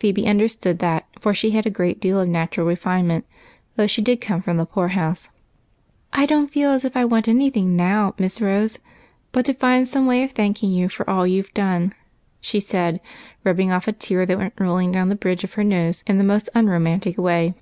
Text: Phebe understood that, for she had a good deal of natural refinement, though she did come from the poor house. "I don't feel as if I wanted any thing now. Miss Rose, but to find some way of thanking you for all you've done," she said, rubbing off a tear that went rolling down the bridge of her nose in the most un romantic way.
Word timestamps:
Phebe 0.00 0.26
understood 0.26 0.80
that, 0.80 1.06
for 1.20 1.32
she 1.32 1.52
had 1.52 1.64
a 1.64 1.70
good 1.70 2.00
deal 2.00 2.18
of 2.18 2.28
natural 2.28 2.66
refinement, 2.66 3.24
though 3.76 3.86
she 3.86 4.02
did 4.02 4.20
come 4.20 4.42
from 4.42 4.56
the 4.56 4.66
poor 4.66 4.88
house. 4.88 5.30
"I 6.12 6.26
don't 6.26 6.50
feel 6.50 6.70
as 6.72 6.84
if 6.84 6.96
I 6.96 7.04
wanted 7.04 7.36
any 7.36 7.50
thing 7.50 7.76
now. 7.76 8.12
Miss 8.18 8.40
Rose, 8.40 8.80
but 9.30 9.46
to 9.46 9.54
find 9.54 9.86
some 9.86 10.06
way 10.06 10.24
of 10.24 10.32
thanking 10.32 10.72
you 10.72 10.88
for 10.88 11.08
all 11.08 11.24
you've 11.24 11.54
done," 11.54 11.92
she 12.40 12.58
said, 12.58 13.00
rubbing 13.44 13.70
off 13.70 13.86
a 13.86 13.92
tear 13.92 14.26
that 14.26 14.38
went 14.38 14.54
rolling 14.58 14.90
down 14.90 15.08
the 15.08 15.14
bridge 15.14 15.44
of 15.44 15.52
her 15.52 15.62
nose 15.62 16.02
in 16.04 16.18
the 16.18 16.24
most 16.24 16.48
un 16.52 16.66
romantic 16.68 17.16
way. 17.16 17.54